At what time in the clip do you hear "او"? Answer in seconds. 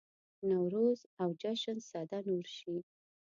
1.21-1.29